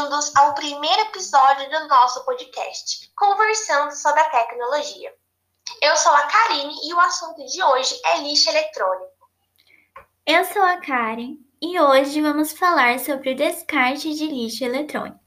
[0.00, 5.12] bem-vindos ao primeiro episódio do nosso podcast, Conversando sobre a Tecnologia.
[5.82, 9.12] Eu sou a Karine e o assunto de hoje é lixo eletrônico.
[10.26, 15.20] Eu sou a Karen e hoje vamos falar sobre o descarte de lixo eletrônico.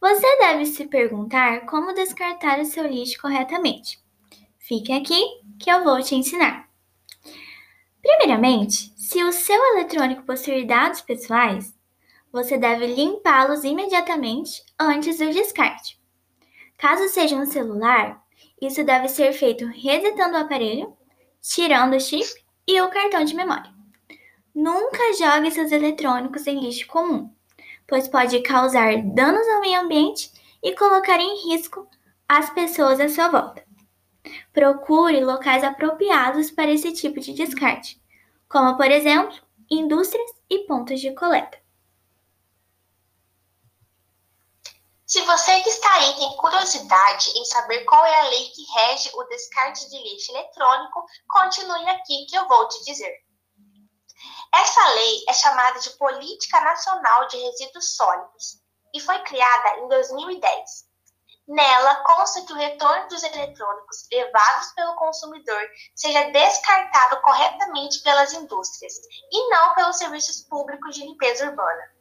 [0.00, 4.00] Você deve se perguntar como descartar o seu lixo corretamente.
[4.58, 5.22] Fique aqui
[5.60, 6.68] que eu vou te ensinar.
[8.02, 11.75] Primeiramente, se o seu eletrônico possuir dados pessoais,
[12.36, 15.98] você deve limpá-los imediatamente antes do descarte.
[16.76, 18.22] Caso seja um celular,
[18.60, 20.94] isso deve ser feito resetando o aparelho,
[21.40, 22.28] tirando o chip
[22.68, 23.72] e o cartão de memória.
[24.54, 27.30] Nunca jogue seus eletrônicos em lixo comum,
[27.88, 30.30] pois pode causar danos ao meio ambiente
[30.62, 31.88] e colocar em risco
[32.28, 33.64] as pessoas à sua volta.
[34.52, 37.98] Procure locais apropriados para esse tipo de descarte,
[38.46, 39.34] como por exemplo,
[39.70, 41.64] indústrias e pontos de coleta.
[45.06, 49.08] Se você que está aí tem curiosidade em saber qual é a lei que rege
[49.14, 53.14] o descarte de lixo eletrônico, continue aqui que eu vou te dizer.
[54.52, 58.60] Essa lei é chamada de Política Nacional de Resíduos Sólidos
[58.92, 60.86] e foi criada em 2010.
[61.46, 68.94] Nela consta que o retorno dos eletrônicos levados pelo consumidor seja descartado corretamente pelas indústrias
[69.30, 71.95] e não pelos serviços públicos de limpeza urbana.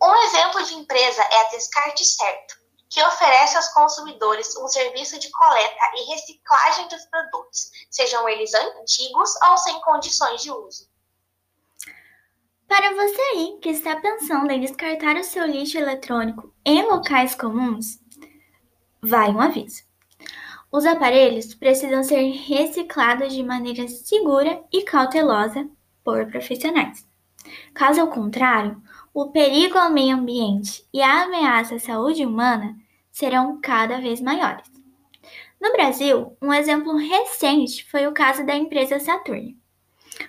[0.00, 2.56] Um exemplo de empresa é a Descarte Certo,
[2.88, 9.30] que oferece aos consumidores um serviço de coleta e reciclagem dos produtos, sejam eles antigos
[9.48, 10.88] ou sem condições de uso.
[12.68, 17.98] Para você aí que está pensando em descartar o seu lixo eletrônico em locais comuns,
[19.02, 19.82] vai um aviso.
[20.70, 25.66] Os aparelhos precisam ser reciclados de maneira segura e cautelosa
[26.04, 27.06] por profissionais.
[27.74, 28.80] Caso contrário,
[29.20, 32.76] o perigo ao meio ambiente e a ameaça à saúde humana
[33.10, 34.70] serão cada vez maiores.
[35.60, 39.58] No Brasil, um exemplo recente foi o caso da empresa Saturn.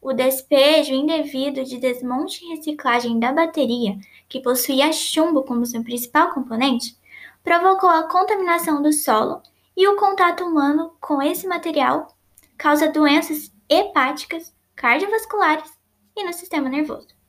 [0.00, 3.96] O despejo indevido de desmonte e reciclagem da bateria,
[4.28, 6.96] que possuía chumbo como seu principal componente,
[7.44, 9.42] provocou a contaminação do solo
[9.76, 12.08] e o contato humano com esse material
[12.58, 15.70] causa doenças hepáticas, cardiovasculares
[16.16, 17.21] e no sistema nervoso.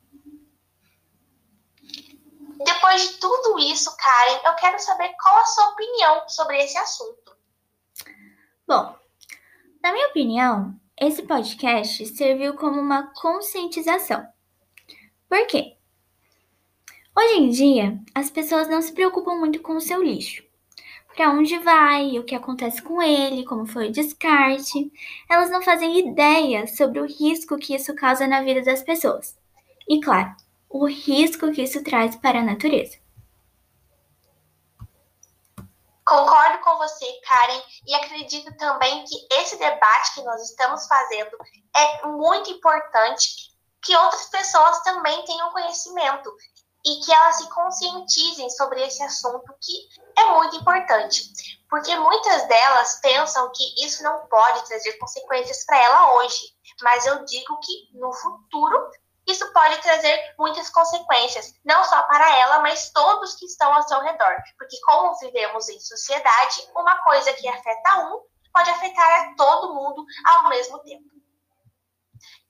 [2.63, 7.35] Depois de tudo isso, Karen, eu quero saber qual a sua opinião sobre esse assunto.
[8.68, 8.96] Bom,
[9.84, 14.25] na minha opinião, esse podcast serviu como uma conscientização.
[15.28, 15.75] Por quê?
[17.16, 20.44] Hoje em dia, as pessoas não se preocupam muito com o seu lixo.
[21.16, 24.91] Para onde vai, o que acontece com ele, como foi o descarte.
[25.30, 29.38] Elas não fazem ideia sobre o risco que isso causa na vida das pessoas.
[29.88, 30.34] E claro,
[30.73, 32.97] o risco que isso traz para a natureza.
[36.03, 41.38] Concordo com você, Karen, e acredito também que esse debate que nós estamos fazendo
[41.75, 46.35] é muito importante que outras pessoas também tenham conhecimento
[46.85, 51.31] e que elas se conscientizem sobre esse assunto que é muito importante,
[51.69, 57.23] porque muitas delas pensam que isso não pode trazer consequências para ela hoje, mas eu
[57.23, 58.91] digo que no futuro
[59.28, 64.00] isso pode trazer muitas consequências, não só para ela, mas todos que estão ao seu
[64.01, 64.35] redor.
[64.57, 70.06] Porque, como vivemos em sociedade, uma coisa que afeta um pode afetar a todo mundo
[70.25, 71.09] ao mesmo tempo.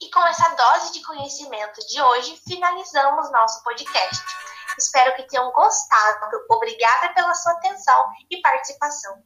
[0.01, 4.23] E com essa dose de conhecimento de hoje, finalizamos nosso podcast.
[4.77, 6.45] Espero que tenham gostado.
[6.49, 9.23] Obrigada pela sua atenção e participação.